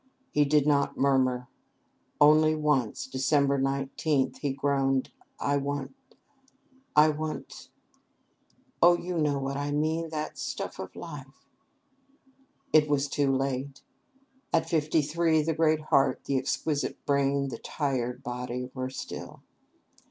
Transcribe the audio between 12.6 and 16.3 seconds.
It was too late. At fifty three the great heart,